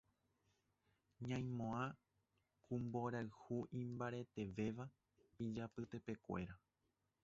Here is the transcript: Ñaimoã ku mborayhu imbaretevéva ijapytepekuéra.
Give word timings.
Ñaimoã 1.27 1.83
ku 2.63 2.73
mborayhu 2.83 3.57
imbaretevéva 3.81 4.85
ijapytepekuéra. 5.43 6.53